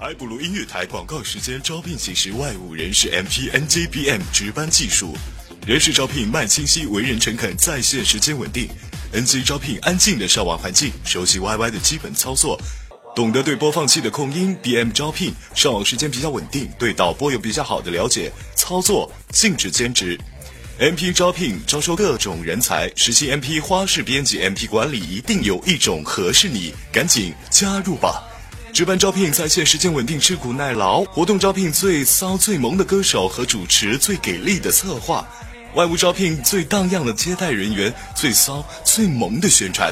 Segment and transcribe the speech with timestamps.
[0.00, 5.16] 埃布鲁音乐台广告时间招聘启事外务人士 MP NJBM 值班技术，
[5.66, 8.68] 人事招聘慢清晰，为人诚恳，在线时间稳定。
[9.12, 12.56] NG 招聘安静的上网环境，熟悉 YY 的基本操作，
[13.16, 14.56] 懂得对播放器的控音。
[14.62, 20.16] BM 招聘上网时间比较稳定，对导播有比较好的了解，操作禁止兼职。
[20.78, 28.22] MP 招聘招收各种人才，实习 MP 花式编辑 MP 管理，一定有一种合适你，赶紧加入吧！
[28.72, 35.26] 值班招聘在线时间稳定，吃苦耐劳；活动招聘最骚最萌的歌手和主持，最给力的策划；
[35.74, 39.90] 外务招聘最荡漾的接待人员，最骚最萌的宣传；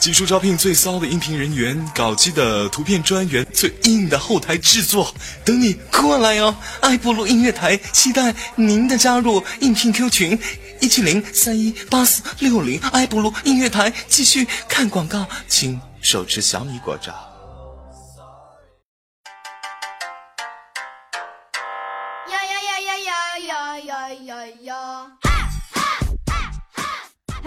[0.00, 5.14] 技术招聘最骚的音频人员，搞基的图片专员，最硬的后台制作，
[5.44, 6.56] 等你过来哦！
[6.80, 10.38] 爱布鲁音乐台期待您的加入，应聘 Q 群
[10.80, 17.35] 一七零三一八四六零，爱布鲁音乐台继续看广告，请手持小米果照。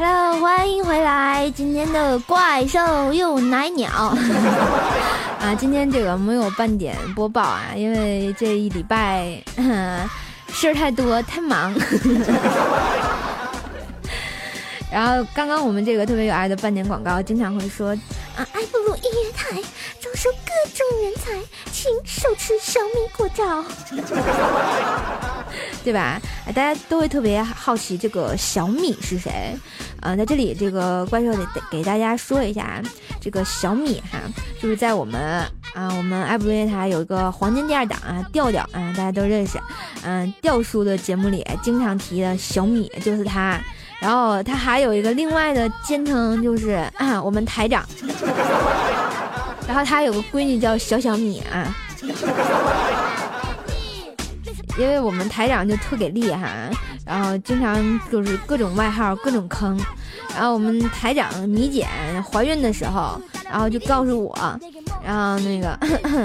[0.02, 1.52] Hello，欢迎回来！
[1.52, 3.92] 今天的怪兽又奶鸟
[5.42, 5.54] 啊！
[5.60, 9.44] 今天这个没有半点播报啊，因为这一礼拜
[10.54, 11.76] 事儿太多，太忙。
[14.90, 17.90] 然后刚刚我们这个特别有爱的半点广告，经常会说
[18.38, 19.62] 啊，爱布鲁音乐台
[20.02, 21.32] 招收各种人才，
[21.72, 23.64] 请手持小米果照，
[25.84, 26.20] 对吧？
[26.48, 29.56] 大家都会特别好奇这个小米是谁？
[30.02, 32.82] 啊，在这里这个怪兽得得给大家说一下，
[33.20, 34.20] 这个小米哈，
[34.62, 35.22] 就是在我们
[35.74, 39.60] 啊，我们爱布鲁音乐台有一个黄金第二档啊，调调啊，大家都认识，
[40.04, 43.60] 嗯，调叔的节目里经常提的小米就是他。
[44.00, 47.86] 然后他还有一个另外的简称，就是啊，我们台长。
[49.70, 51.76] 然后他有个闺女叫小小米啊，
[54.80, 56.50] 因为我们台长就特给力哈，
[57.06, 57.78] 然后经常
[58.12, 59.80] 就是各种外号、各种坑。
[60.34, 61.88] 然后我们台长米姐
[62.32, 64.60] 怀孕的时候，然后就告诉我，
[65.06, 65.80] 然后那个，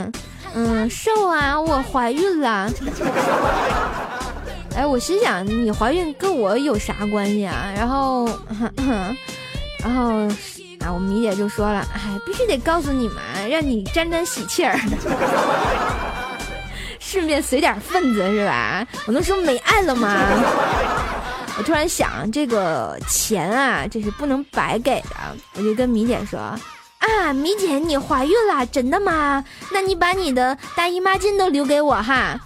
[0.55, 2.71] 嗯，瘦啊，我怀孕了。
[4.75, 7.71] 哎，我心想你怀孕跟我有啥关系啊？
[7.77, 8.27] 然后，
[9.85, 10.27] 然后
[10.85, 13.17] 啊，我米姐就说了，哎，必须得告诉你们，
[13.49, 14.79] 让你沾沾喜气儿，
[17.01, 18.87] 顺便随点份子是吧？
[19.07, 20.15] 我能说没爱了吗？
[21.57, 25.17] 我突然想，这个钱啊，这是不能白给的，
[25.55, 29.43] 我就跟米姐说，啊，米姐你怀孕了，真的吗？
[29.73, 32.39] 那你把你的大姨妈巾都留给我哈。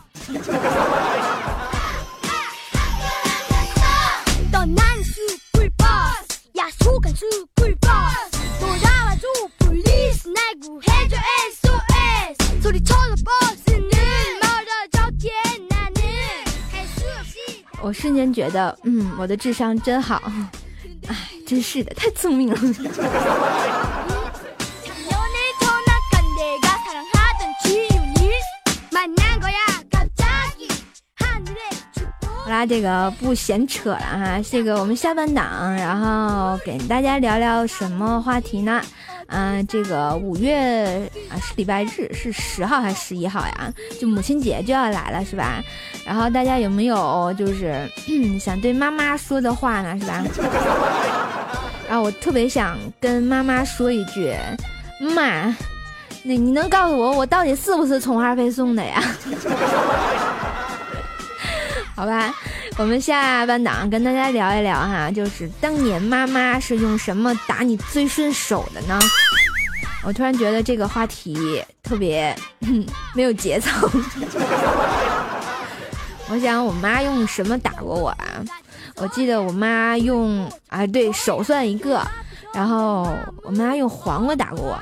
[17.88, 20.31] 我瞬间觉得，嗯，我的智商真好，
[21.06, 21.16] 哎，
[21.47, 22.56] 真是的，太聪明了。
[32.44, 38.82] 好啦，这个不闲扯了哈，这个我们下半档，然后给大家聊聊什么话题呢？
[39.28, 43.72] 嗯，这个五月啊是礼拜日，是十号还是十一号呀？
[44.00, 45.62] 就母亲节就要来了，是吧？
[46.06, 47.87] 然后大家有没有就是
[48.41, 49.99] 想对妈妈说的话呢？
[50.00, 50.25] 是吧？
[51.88, 54.34] 然后我特别想跟妈妈说一句，
[55.15, 55.55] 妈，
[56.22, 59.03] 那你能告诉我，我到底是不是充话费送的呀？
[61.94, 62.33] 好吧，
[62.78, 68.97] 我们下半档跟大家聊一聊哈，就是当年妈妈是用什么打你最顺手的呢？
[70.05, 72.33] 我突然觉得这个话题特别
[73.15, 73.69] 没有节奏。
[76.31, 78.25] 我想我妈用什么打过我啊？
[78.94, 82.00] 我记得我妈用啊，对手算一个，
[82.55, 83.12] 然后
[83.43, 84.78] 我妈用黄瓜打过我。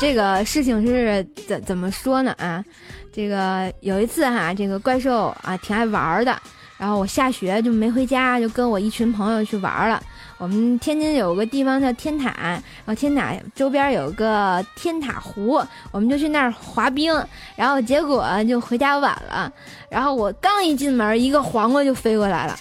[0.00, 2.64] 这个事情是怎怎么说呢啊？
[3.12, 6.36] 这个有一次哈，这个怪兽啊挺爱玩的，
[6.78, 10.02] 然后我下学就没回家，就跟我一群朋友去玩了。
[10.38, 15.62] 我们天津有个地方叫天塔，然后天塔周边有个天塔湖，
[15.92, 17.14] 我们就去那儿滑冰，
[17.54, 19.52] 然后结果就回家晚了，
[19.88, 22.58] 然后我刚一进门，一个黄瓜就飞过来了，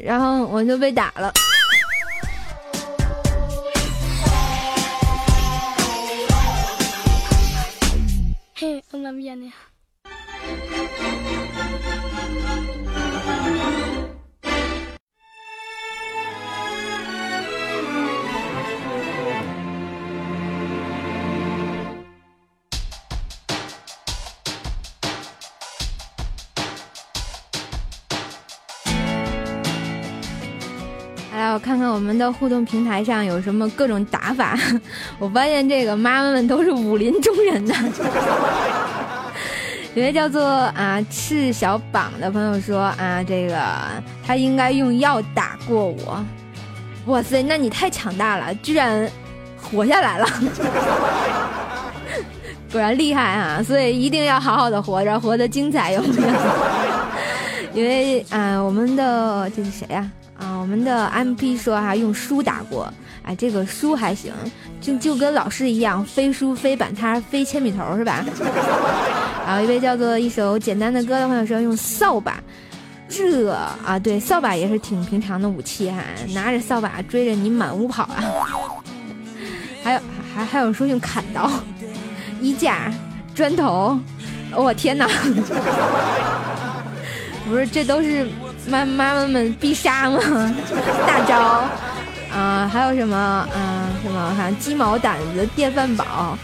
[0.00, 1.30] 然后我就被打了。
[9.06, 9.52] 怎么的呀。
[31.30, 34.58] 好我看看我们的互动平台上有什么各种打法。
[35.20, 37.74] 我发现这个妈妈们都是武林中人呢。
[39.96, 43.58] 有位叫做啊赤小榜的朋友说啊，这个
[44.26, 46.22] 他应该用药打过我。
[47.06, 49.10] 哇塞，那你太强大了，居然
[49.58, 50.28] 活下来了！
[52.70, 53.62] 果然厉害啊！
[53.62, 56.28] 所以一定要好好的活着，活得精彩， 有没有？
[57.72, 60.10] 因为啊，我们的这是谁呀？
[60.38, 62.92] 啊，我们的 M P 说哈，用书打过，
[63.26, 64.32] 哎，这个书还行，
[64.80, 68.24] 就就跟老师一样，非书非板擦非铅笔头是吧？
[69.46, 72.38] 然后一位叫做一首简单的歌的朋友说用扫把，
[73.08, 75.98] 这啊对，扫把也是挺平常的武器哈，
[76.34, 78.16] 拿着扫把追着你满屋跑啊。
[79.84, 80.00] 还有
[80.34, 81.50] 还还有说用砍刀。
[82.42, 82.92] 衣架、
[83.34, 83.98] 砖头，
[84.54, 85.08] 我天哪！
[87.48, 88.26] 不是，这都是
[88.68, 90.20] 妈妈妈们必杀吗？
[91.06, 91.64] 大招
[92.36, 92.70] 啊！
[92.70, 93.88] 还有什么嗯？
[94.02, 94.34] 什么？
[94.36, 96.36] 哈鸡毛掸子、电饭煲，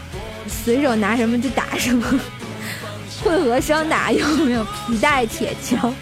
[0.48, 2.02] 随手拿什么就打什么。
[3.22, 4.64] 混合双打有没有？
[4.86, 5.92] 皮带、铁锹、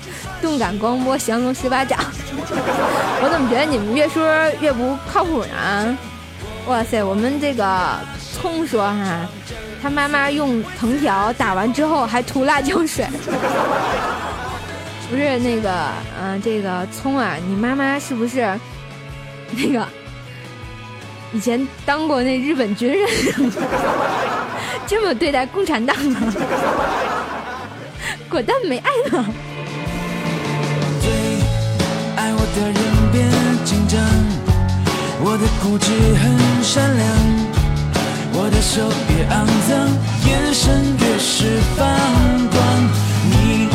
[0.41, 1.99] 动感光波、降龙十八掌。
[3.23, 4.25] 我怎么觉得你们越说
[4.61, 5.99] 越不靠谱呢？
[6.67, 7.99] 哇塞，我们这个
[8.33, 9.27] 葱说哈。
[9.83, 13.07] 他妈妈用藤条打完之后还涂辣椒水，
[15.11, 15.73] 不是那个，
[16.21, 18.41] 嗯，这个葱啊，你妈妈是不是
[19.56, 19.87] 那个
[21.32, 23.08] 以前当过那日本军人，
[24.87, 26.20] 这么对待共产党吗？
[28.29, 29.25] 果断没爱了。
[31.00, 31.11] 最
[32.17, 32.81] 爱我的人
[33.12, 33.29] 变
[33.64, 34.00] 紧张，
[35.20, 37.06] 我的固执很善良。
[38.32, 39.70] 我的手越肮脏，
[40.26, 41.85] 眼神越是放
[42.50, 42.58] 光。
[43.29, 43.69] 你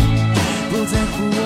[0.72, 1.40] 不在乎我。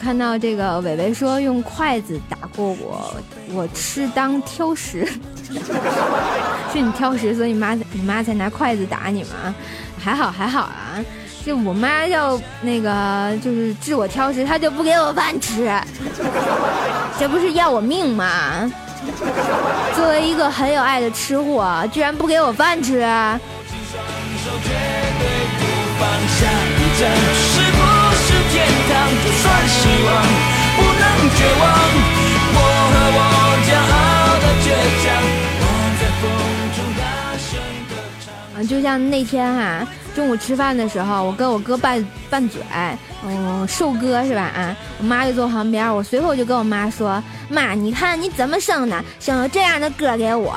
[0.00, 3.14] 看到这个伟伟说用筷子打过我，
[3.52, 5.06] 我吃当挑食，
[6.72, 9.54] 是你挑食，所以你妈你妈才拿筷子打你吗？
[9.98, 11.04] 还好还好啊，
[11.44, 15.68] 就我妈要那个就是治我挑食，她就不给我饭吃，
[17.18, 18.72] 这不是要我命吗？
[19.94, 23.04] 作为一个很有爱的吃货，居然不给我饭吃！
[38.56, 39.86] 嗯，就像那天哈。
[40.14, 42.60] 中午吃饭的时候，我跟我哥拌拌嘴，
[43.24, 44.42] 嗯，瘦哥是吧？
[44.42, 50.52] 啊，我妈就坐旁边，我随后就跟我妈说：“妈，你看你怎么生的，生了这样的哥给我。”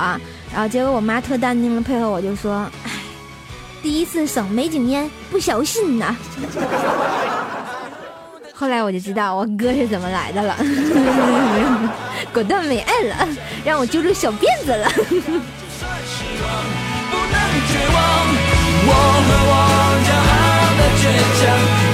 [0.51, 2.89] 然后结果我妈特淡定的配合我，就说：“哎，
[3.83, 6.15] 第一次生没经验，不小心呐。”
[8.61, 10.55] 后来我就知道 我哥是怎么来的了，
[12.31, 13.27] 果断没爱了，
[13.65, 14.87] 让我揪住小辫子了。
[18.83, 18.91] 我
[19.25, 19.53] 和我
[20.05, 20.37] 骄傲
[20.77, 21.03] 的倔
[21.41, 21.41] 强，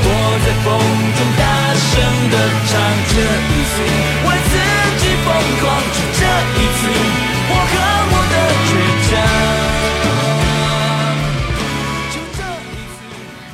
[0.04, 0.10] 我
[0.44, 0.68] 在风
[1.16, 1.42] 中大
[1.88, 1.88] 声
[2.31, 2.36] 的
[2.68, 2.75] 唱，
[3.08, 3.16] 这
[3.48, 3.74] 一次
[4.28, 4.52] 为自
[5.00, 5.26] 己疯
[5.62, 5.64] 狂，
[5.95, 6.21] 就这
[6.52, 6.80] 一次，
[7.50, 7.74] 我和
[8.12, 8.36] 我的
[8.68, 8.69] 倔
[9.07, 9.09] 强。
[12.12, 13.00] 就这一次。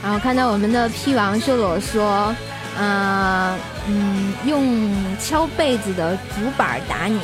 [0.02, 2.36] 然后看到我们的 P 王秀罗说，
[2.80, 7.20] 嗯嗯，用敲被子的竹板打你，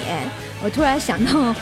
[0.62, 1.56] 我突然想到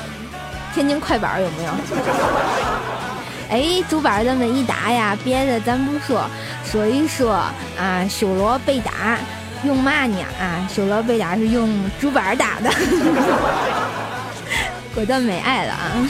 [0.73, 1.71] 天津快板有没有？
[3.49, 6.29] 哎，竹板这么一打呀，别的咱不说，
[6.65, 7.31] 说一说
[7.79, 9.17] 啊，修罗被打
[9.63, 10.17] 用嘛呢？
[10.37, 12.69] 啊，修罗被打是用竹板打的，
[14.93, 16.09] 果断没爱了啊。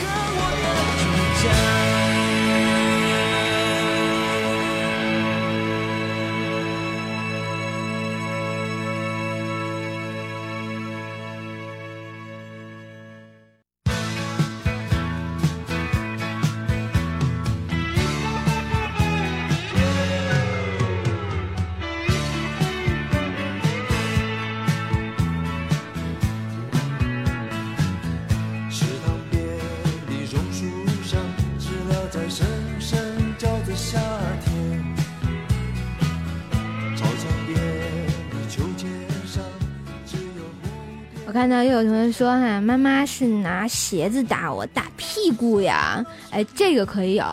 [41.38, 46.04] 看到又有同学说哈，妈妈是拿鞋子打我，打屁股呀！
[46.32, 47.24] 哎，这个可以有。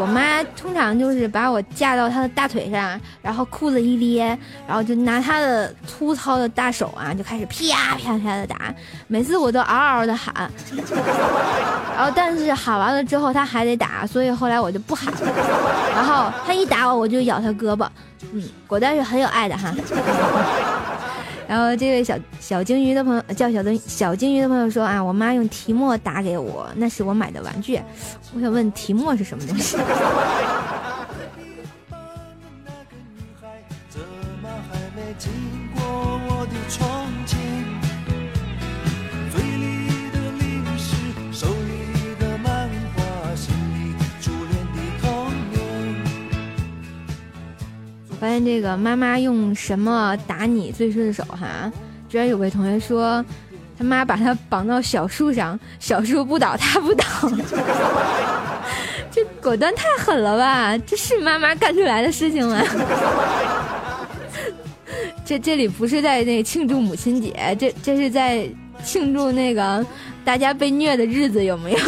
[0.00, 8.74] 我妈通常就是把我架到她的大腿上，然后裤子一咧，然后就拿她的粗糙的大手啊，就开始啪啪啪的打。
[9.08, 10.50] 每次我都嗷嗷的喊，
[11.94, 15.20] 然后但是喊完了之后她还得打，所以后来我就不喊了。
[15.94, 17.86] 然后她一打我，我就咬她胳膊，
[18.32, 19.70] 嗯，果断是很有爱的哈。
[21.48, 27.80] 然后这位小小鲸鱼的朋友叫小的小鲸鱼的朋友说啊，我妈用提莫打给我，那是我买的玩具。
[28.34, 29.76] 我想问提莫是什么东西？
[35.16, 35.30] 经
[35.76, 35.84] 过
[36.26, 37.03] 我的窗
[48.24, 51.70] 发现这个妈妈用什么打你最顺手哈？
[52.08, 53.22] 居然有位同学说，
[53.76, 57.04] 他妈把他绑到小树上，小树不倒他不倒，
[59.10, 60.78] 这果断太狠了吧？
[60.86, 62.62] 这是妈妈干出来的事情吗？
[65.22, 68.48] 这这里不是在那庆祝母亲节，这这是在
[68.82, 69.84] 庆祝那个
[70.24, 71.78] 大家被虐的日子，有没有？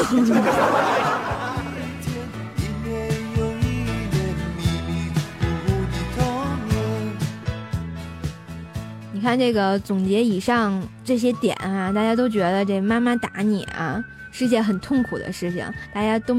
[9.27, 16.33] 看这个总结以上这些点啊，大家都觉得这妈妈打你啊是件很痛苦的事情，大家都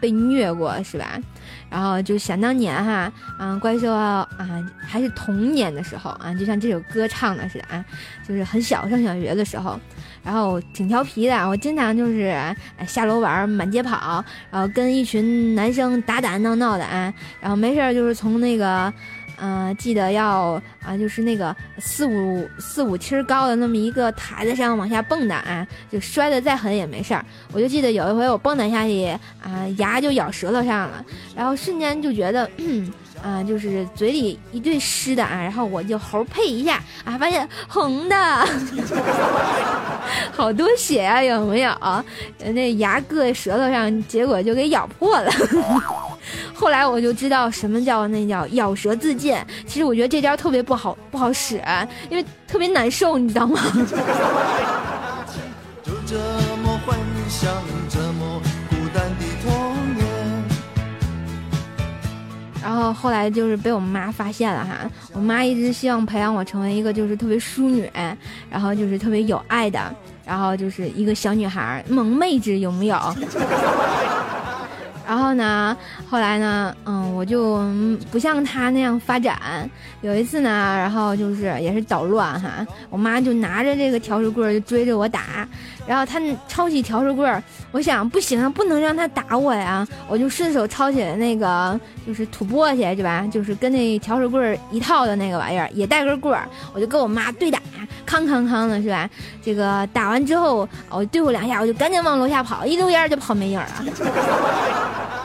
[0.00, 1.20] 被虐过是吧？
[1.70, 4.26] 然后就想当年哈，啊怪兽啊
[4.80, 7.84] 还是童年的时候啊，就像这首歌唱的似的啊，
[8.26, 9.78] 就是很小上小学的时候，
[10.24, 12.34] 然后挺调皮的，我经常就是
[12.88, 18.92] 下楼玩满街跑，然后跟一群男生打打闹闹的啊，然后没事就是从那个。
[19.44, 27.24] 嗯，记得要啊，就是那个四五四五七高的那么一个台子上往下蹦的啊，就摔得再狠也没事儿。
[27.52, 29.06] 我就记得有一回我蹦跶下去
[29.42, 32.48] 啊，牙就咬舌头上了，然后瞬间就觉得
[33.20, 38.46] 啊，就是嘴里一堆湿的啊，然后我就猴呸一下啊，发现红的，
[40.30, 41.74] 好多血啊，有没有？
[42.52, 45.32] 那牙硌舌头上，结果就给咬破了。
[46.54, 49.36] 后来我就知道什么叫那叫咬舌自尽。
[49.66, 51.62] 其实我觉得这招特别不好不好使，
[52.10, 53.60] 因为特别难受，你知道吗？
[62.62, 67.90] 然后后来就是被我妈发现了哈，我妈一直希望培养我成为一个就是特别淑女，
[68.48, 69.80] 然后就是特别有爱的，
[70.24, 72.96] 然后就是一个小女孩萌妹子，有没有？
[75.08, 75.76] 然后呢，
[76.12, 77.62] 后来呢，嗯，我就
[78.10, 79.34] 不像他那样发展。
[80.02, 85.48] 有一次呢，然后就是也是捣乱哈，我妈就拿着这个笤帚棍就追着我打。
[85.86, 93.26] 然后他抄起笤帚棍，我想不行，不能让他打我呀，我就顺手抄起了那个就是土拨去，对吧？
[93.32, 97.58] 就是跟那笤帚棍一套的那个玩意儿，也带根棍儿，我就跟我妈对打，
[98.04, 99.08] 康康康的是吧？
[99.42, 103.66] 这个打完之后，我对付两下，我就赶紧往楼下跑，一溜烟就跑没影了。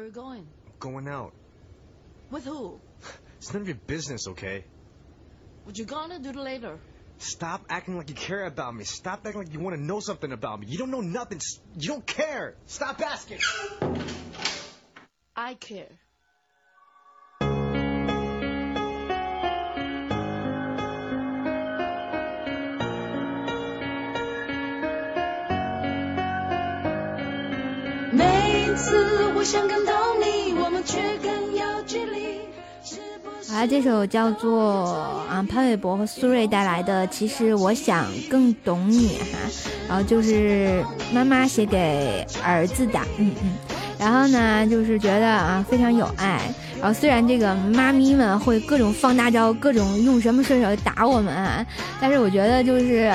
[0.00, 0.46] Where are you going?
[0.78, 1.34] Going out.
[2.30, 2.80] With who?
[3.36, 4.64] It's none of your business, okay?
[5.64, 6.78] What you gonna do later?
[7.18, 8.84] Stop acting like you care about me.
[8.84, 10.68] Stop acting like you want to know something about me.
[10.68, 11.42] You don't know nothing.
[11.78, 12.54] You don't care.
[12.64, 13.40] Stop asking.
[15.36, 15.90] I care.
[28.12, 32.40] 每次我想更懂你，我们却更有距离。
[33.48, 34.84] 好啊，这首叫做
[35.30, 39.38] 啊潘玮柏和苏芮带来的，其实我想更懂你哈，
[39.88, 43.52] 然后就是妈妈写给儿子的，嗯嗯，
[43.98, 46.42] 然后呢就是觉得啊非常有爱，
[46.78, 51.64] 然后虽然这个妈咪们会各种放大招，各种用什么顺手打我们啊，
[51.98, 53.10] 但是我觉得就是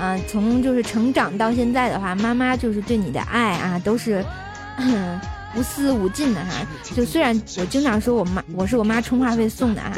[0.00, 4.24] 嗯从就是成长到现在的话，妈妈就是对你的爱啊都是。
[5.56, 9.92] 无私无尽的哈，就虽然我经常说我妈我是我妈充话费送的哈，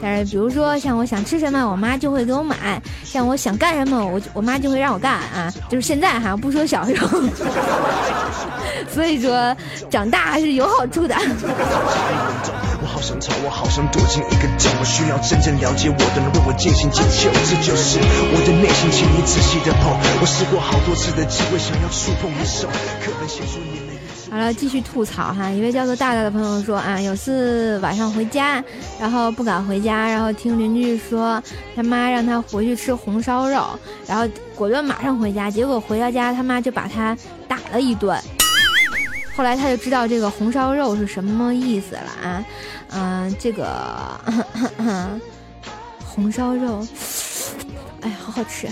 [0.00, 2.56] 但是比如说像我想吃什么，我妈就会给我买；
[3.04, 5.52] 像我想干什么，我我妈就会让我干啊。
[5.68, 7.20] 就是现在哈，不说小时候，
[8.92, 9.56] 所以说
[9.90, 11.16] 长大还是有好处的。
[12.82, 17.30] 我好想逃，我好想躲进一个角，我需要真正了解我的人为我进行解救。
[17.32, 19.92] 这就是我的内心，请你仔细的碰。
[20.20, 22.68] 我试过好多次的机会，想要触碰你手，
[23.04, 23.89] 可能写出你。
[24.30, 25.50] 好了，继续吐槽哈。
[25.50, 28.62] 一位叫做大大的朋友说啊，有次晚上回家，
[29.00, 31.42] 然后不敢回家，然后听邻居说
[31.74, 37.16] 他妈让他回去吃红烧肉，然后果断马上回家，结果回到家他妈就把他
[37.48, 38.16] 打了一顿。
[39.34, 42.44] 后来他就知道这个红烧肉是什么意思了啊，
[42.90, 44.20] 嗯，这个
[46.06, 46.86] 红烧肉，
[48.02, 48.68] 哎，好好吃。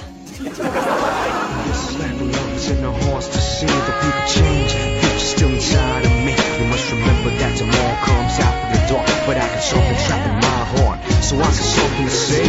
[5.38, 9.47] Still inside of me You must remember that tomorrow comes after the dark But I
[9.47, 12.42] can show the trap in my heart So sorry to say.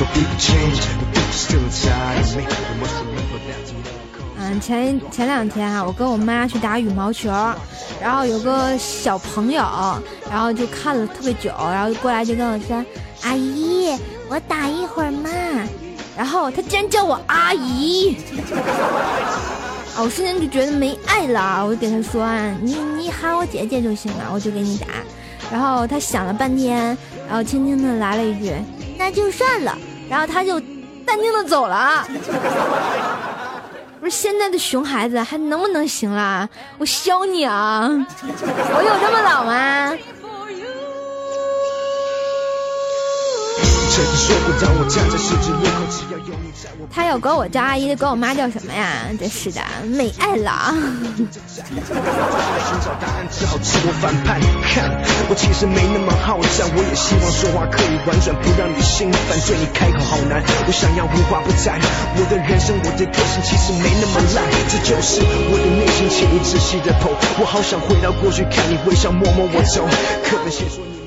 [0.00, 2.44] The people change, the people still inside of me.
[2.44, 4.30] We must remember that to never come.
[4.38, 7.30] 嗯，前前两天啊，我跟我妈去打羽毛球，
[8.00, 9.62] 然后有个小朋友，
[10.30, 12.84] 然后就看了特别久，然后就过来就跟我说
[13.24, 13.98] ：“阿姨，
[14.28, 15.30] 我打一会儿嘛。”
[16.16, 18.16] 然后他竟然叫我阿姨，
[19.94, 24.86] 啊，我瞬间就觉得没爱了，我就给他说：“啊，你你喊我姐姐就行了，我就给你打。”
[25.52, 26.96] 然后他想了半天，
[27.28, 28.54] 然后轻轻的来了一句
[28.96, 29.76] ：“那就算了。”
[30.08, 30.58] 然后他就
[31.04, 32.06] 淡定的走了。
[34.00, 36.48] 不是现在的熊孩子还能不能行啦？
[36.78, 37.82] 我削你啊！
[37.86, 39.92] 我有这么老吗？
[43.92, 44.48] 车子睡不，
[44.80, 45.84] 我站在十字路口。
[45.92, 49.04] 只要有你在我，他要管我叫阿姨，他管我妈叫什么呀？
[49.20, 50.72] 真是的，没爱了。
[55.28, 59.36] 我其实没那么好战，我也希望说话可以婉转，不让你心烦。
[59.44, 61.76] 对你开口好难，我想要无话不谈。
[62.16, 64.40] 我的人生，我的个性其实没那么烂。
[64.72, 67.12] 这就是我的内心，请你仔细的剖。
[67.38, 69.84] 我好想回到过去，看你微笑，摸摸我头。
[70.24, 71.01] 可能先说你。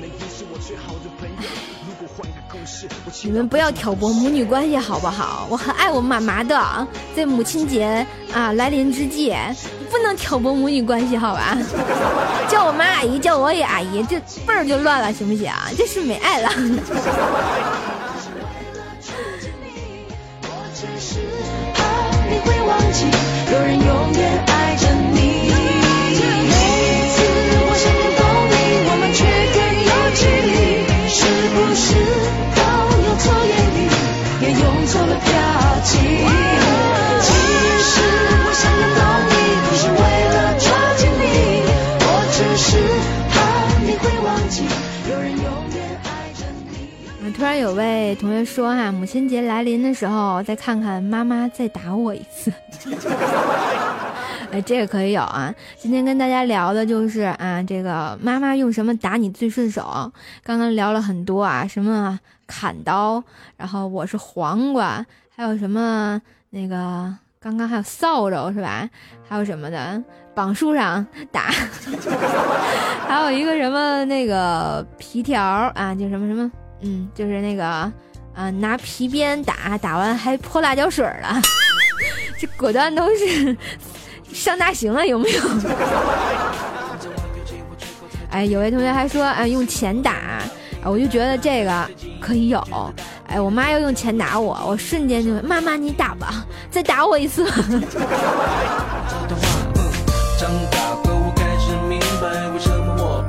[3.26, 5.48] 你们不要挑拨母女关系好不好？
[5.50, 9.34] 我很爱我妈妈的，在母亲节啊来临之际，
[9.90, 11.58] 不能挑拨母女关系好吧？
[12.48, 15.50] 叫我妈阿姨，叫我也阿姨，这辈儿就乱了，行不行？
[15.76, 16.48] 这是没爱了。
[22.28, 23.06] 你会忘记，
[23.52, 24.35] 有人永远
[47.24, 52.52] 我突然有位同学说哈、母亲节来临的时候，再看看妈妈再打我一次。
[54.50, 55.54] 哎，这个可以有啊！
[55.76, 60.10] 今天跟大家聊的就是啊，这个妈妈用什么打你最顺手？
[60.42, 63.22] 刚刚聊了很多啊，什么砍刀，
[63.56, 65.04] 然后我是黄瓜，
[65.36, 66.18] 还有什么
[66.48, 68.88] 那个刚刚还有扫帚是吧？
[69.28, 70.02] 还有什么的
[70.34, 71.50] 绑树上打，
[73.06, 75.42] 还有一个什么那个皮条
[75.74, 77.64] 啊，就什么什么，嗯，就是那个
[78.34, 81.40] 啊，拿皮鞭打，打完还泼辣椒水了，
[82.40, 83.54] 这果断都是
[84.32, 85.40] 上大刑了，有没有？
[88.30, 90.40] 哎，有位同学还说，哎，用钱打，
[90.84, 91.88] 我就觉得这个
[92.20, 92.62] 可以有。
[93.26, 97.44] 哎，我妈要用钱打我，我瞬间就妈妈你打吧，再打我一次。
[100.38, 103.24] 长大后我开始明白，为什么我，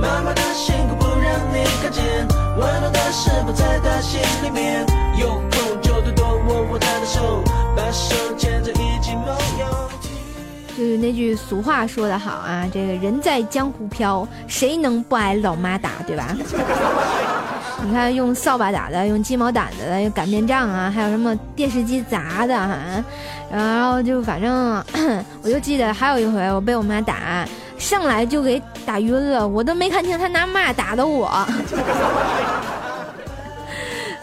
[0.00, 4.86] 妈妈的辛苦不让你看见，温暖的是否在她心里面？
[5.18, 7.42] 有空就多多握握她的手，
[7.76, 8.57] 把手牵。
[10.78, 16.28] 就是那句俗话说得好啊，这个人在江湖飘，谁能不挨老妈打，对吧？
[17.84, 22.76] 你看用扫把打的，用鸡毛掸子的，用擀面杖啊，还有什么电视机砸的哈、
[23.50, 24.80] 然后就反正
[25.42, 27.44] 我就记得还有一回我被我妈打，
[27.76, 31.44] 上来就给打晕了，我都没看清她拿嘛打的我。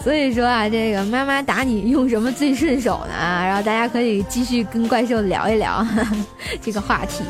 [0.06, 3.16] 所以说啊，这个妈妈打你用什么最顺手呢？
[3.18, 5.84] 然后大家可以继续跟怪兽聊一聊
[6.62, 7.24] 这个话题。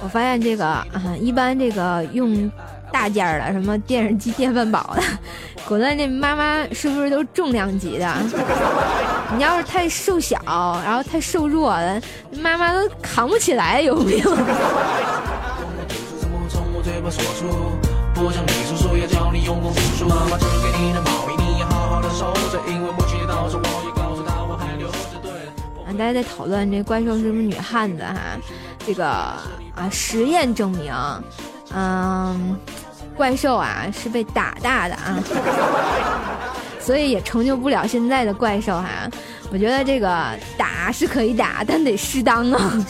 [0.00, 0.88] 我发现这个啊，
[1.20, 2.50] 一般这个用
[2.90, 5.02] 大件儿的，什么电视机、电饭煲的，
[5.68, 8.10] 果断这妈妈是不是都重量级的？
[9.36, 10.38] 你要是太瘦小，
[10.84, 12.00] 然后太瘦弱了，
[12.40, 14.30] 妈妈都扛不起来，有没有？
[14.30, 14.36] 从
[16.30, 17.48] 我从我嘴巴说出，
[18.14, 20.06] 不想你诉说，要教你用功读书。
[20.08, 24.94] 妈妈织给你的毛衣，你要好好的收着，因为母亲节到时，我也告诉她我还留着。
[25.22, 25.30] 对。
[25.86, 28.38] 啊，大家在讨论这怪兽是不是女汉子哈？
[28.86, 30.92] 这个啊，实验证明，
[31.74, 32.56] 嗯，
[33.16, 35.18] 怪兽啊是被打大的啊，
[36.82, 39.08] 所以也成就不了现在的怪兽哈。
[39.52, 40.08] 我觉得这个
[40.56, 42.72] 打是可以打，但得适当啊。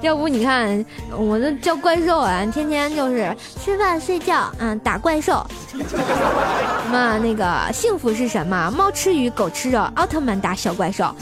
[0.00, 5.44] 要不你看，我这叫怪兽啊，天天就是吃饭睡觉，嗯，打怪兽。
[5.72, 8.70] 什么那个幸福是什么？
[8.70, 11.12] 猫吃鱼，狗吃肉，奥特曼打小怪兽。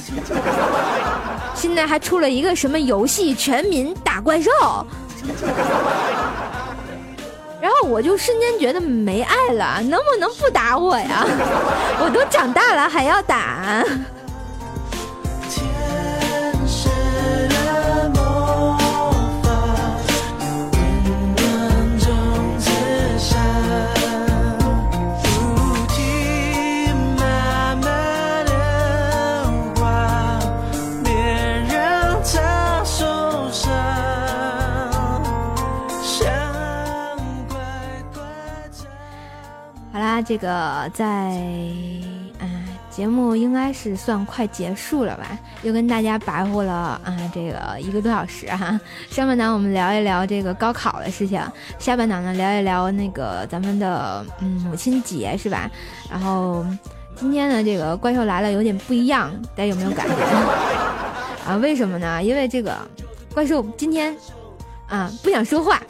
[1.54, 4.50] 现在还出了一个什么游戏，全民打怪兽。
[7.84, 11.24] 我就瞬间觉得没爱了，能不能不打我呀？
[12.02, 13.84] 我都长大了还要打。
[39.96, 41.30] 好啦，这个在
[42.38, 48.78] 嗯节目应该是算快结束了吧，又跟大家白活了啊这个一个多小时哈、
[49.08, 51.40] 上半档我们聊一聊这个高考的事情，
[51.78, 55.70] 下半档呢聊一聊那个咱们的嗯母亲节是吧？
[56.10, 56.62] 然后
[57.18, 60.14] 今天呢这个怪兽来了有点不一样，大家有没有感觉？
[61.48, 62.22] 啊，为什么呢？
[62.22, 62.76] 因为这个
[63.32, 64.14] 怪兽今天
[64.90, 65.80] 啊不想说话。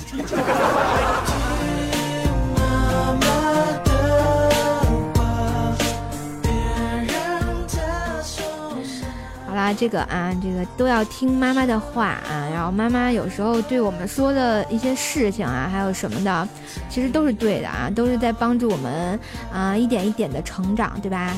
[9.56, 12.46] 啦，这个啊，这个都要听妈妈的话啊。
[12.52, 16.48] 然后妈妈有时候对我们说的一些事情啊，还有什么的，
[16.88, 19.18] 其实都是对的啊，都是在帮助我们
[19.52, 21.32] 啊一点一点的成长，对吧？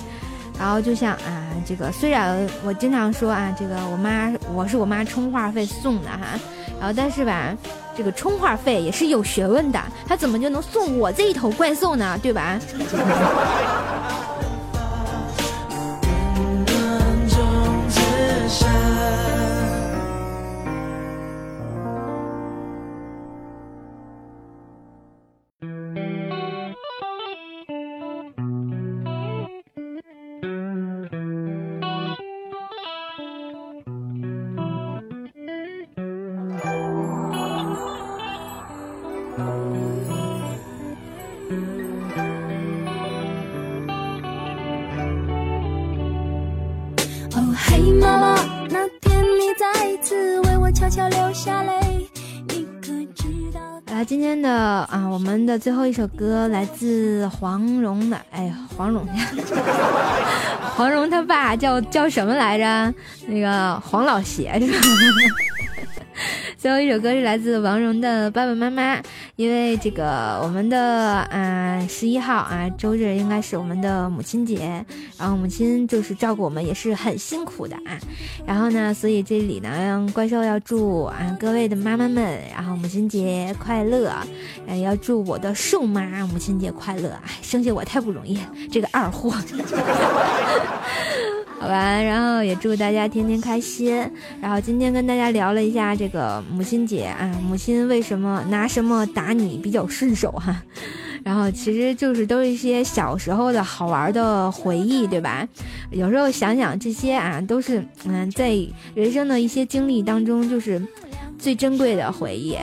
[0.58, 6.36] 然后就像啊，这个虽然我经常说啊，这个我妈我是我妈充话费送的哈，
[6.80, 7.56] 然后但是吧，
[7.96, 12.18] 这个充话费也是有学问的，她怎么就能送我这一头怪兽呢？
[12.20, 12.58] 对吧？
[55.48, 59.06] 的最后一首歌来自黄蓉的，哎呀，黄蓉，
[60.76, 62.94] 黄蓉他爸叫叫什么来着？
[63.26, 64.78] 那个黄老邪是吧？
[66.58, 68.96] 最后一首歌是来自王蓉的《爸爸妈妈》，
[69.36, 74.84] 因为这个我们的啊十一号啊周日应该是我们的母亲节，
[75.18, 77.98] 然后母亲就是照顾我们也是很辛苦的啊，
[78.46, 84.12] 然后呢，所以这里呢怪兽要祝啊各位的妈妈们，然后母亲节快乐，
[84.66, 89.32] 呃要祝我的瘦妈母亲节快乐，哎生下我太不容易，这个二货。
[91.60, 93.94] 好吧，然后也祝大家天天开心。
[94.40, 100.62] 然后今天跟大家聊了一下这个母亲节啊，母亲为什么拿什么打你比较顺手哈、
[101.24, 105.46] 然后其实就是都是一些小时候的好玩的回忆，对吧？
[105.90, 108.56] 有时候想想这些啊，都是嗯，在
[108.94, 110.80] 人生的一些经历当中，就是
[111.38, 112.56] 最珍贵的回忆。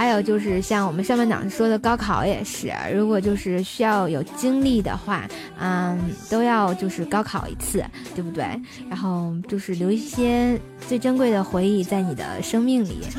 [0.00, 5.28] 还有就是像我们上半场说的高考也是，如果就是需要有经历的话，
[5.60, 7.84] 嗯，都要就是高考一次，
[8.14, 8.46] 对不对？
[8.88, 10.58] 然后就是留一些
[10.88, 13.02] 最珍贵的回忆在你的生命里。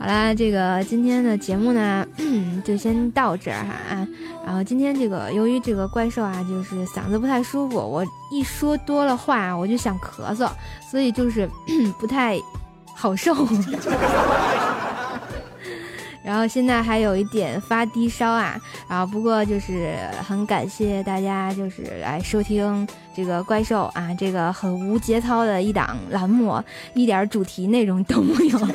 [0.00, 2.06] 好啦，这个今天的节目呢，
[2.64, 4.08] 就先到这儿哈啊。
[4.46, 10.48] 然后今天这个由于这个怪兽啊，就是嗓子不太舒服，我一说多了话，我就想咳嗽，
[10.90, 11.46] 所以就是
[12.00, 12.40] 不太
[12.98, 13.32] 好瘦。
[16.24, 19.96] 然后现在还有一点发低烧啊，然后不过就是
[20.28, 28.58] 很感谢大家就是来收听这个怪兽啊，这个很无节操的一档栏目，一点主题内容都没有。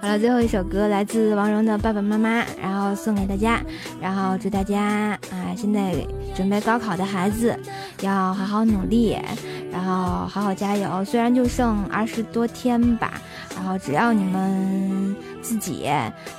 [0.00, 3.60] 好了，最后一首歌来自王蓉的《爸爸妈妈》，然后送给大家，
[4.00, 5.92] 然后祝大家啊，现在
[6.36, 7.58] 准备高考的孩子
[8.00, 9.16] 要好好努力，
[9.72, 11.04] 然后好好加油。
[11.04, 13.20] 虽然就剩二十多天吧，
[13.54, 15.88] 然后只要你们自己，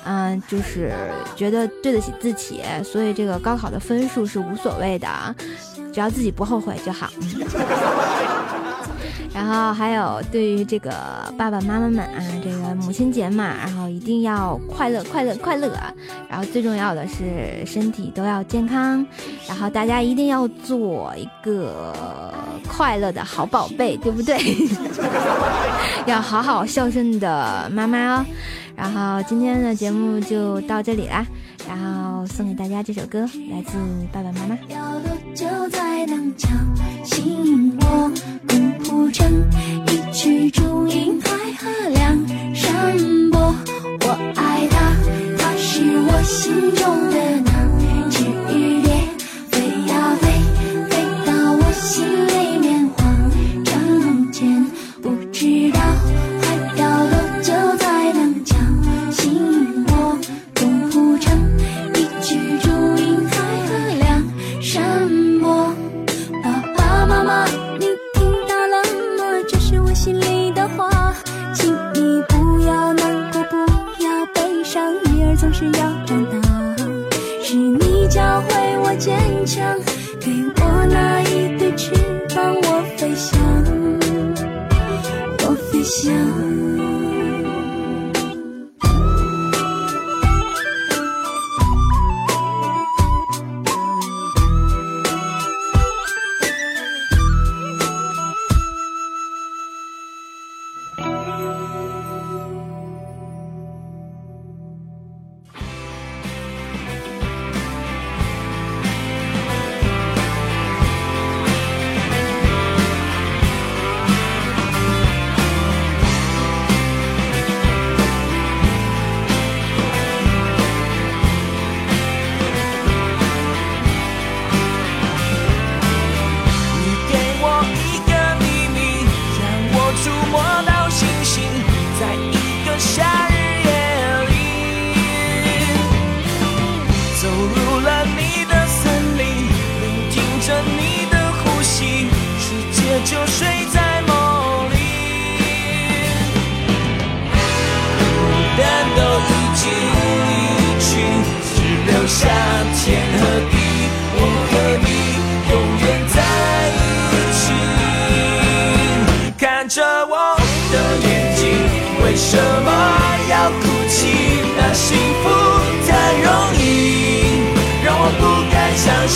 [0.03, 0.93] 嗯，就是
[1.35, 5.07] 觉得对得起自己，所以这个高考的分数是无所谓的，
[5.93, 7.09] 只要自己不后悔就好。
[7.21, 8.18] 嗯。
[9.39, 10.91] 然后还有对于这个
[11.37, 15.71] 爸爸妈妈们啊，这个母亲节嘛，然后一定要快乐快乐快乐，
[16.27, 19.05] 然后最重要的是身体都要健康，
[19.47, 21.93] 然后大家一定要做一个
[22.67, 24.37] 快乐的好宝贝，对不对？
[26.05, 28.25] 要好好孝顺的妈妈哦。
[28.75, 31.25] 然后今天的节目就到这里啦，
[31.69, 33.19] 然后送给大家这首歌
[33.51, 33.77] 来自
[34.11, 34.57] 爸爸妈妈。
[34.69, 36.49] 要多久才能叫
[37.03, 38.11] 醒我
[39.85, 43.55] 一曲和梁山伯
[44.01, 44.95] 我爱他
[45.37, 47.08] 他是我心中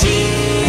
[0.03, 0.62] Jesus.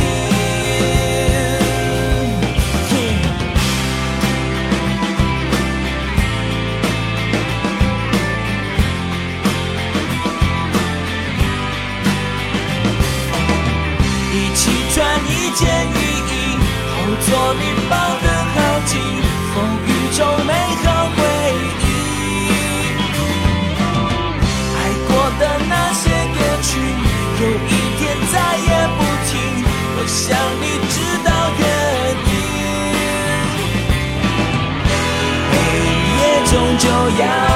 [36.85, 37.54] 就要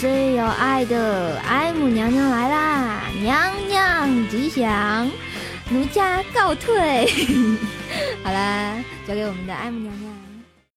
[0.00, 5.10] 最有爱的爱母娘娘来啦娘娘吉祥
[5.68, 7.06] 奴家告退。
[8.24, 10.19] 好啦交给我们的爱母娘娘。